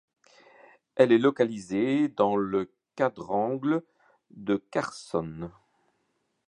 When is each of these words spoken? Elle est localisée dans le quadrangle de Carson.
Elle 0.95 1.11
est 1.11 1.19
localisée 1.19 2.07
dans 2.07 2.35
le 2.35 2.73
quadrangle 2.95 3.83
de 4.31 4.55
Carson. 4.71 5.51